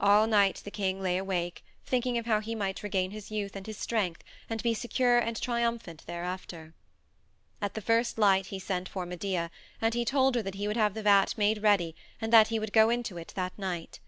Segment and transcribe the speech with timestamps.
[0.00, 3.64] All night the king lay awake, thinking of how he might regain his youth and
[3.64, 6.74] his strength and be secure and triumphant thereafter.
[7.60, 10.76] At the first light he sent for Medea and he told her that he would
[10.76, 14.00] have the vat made ready and that he would go into it that night.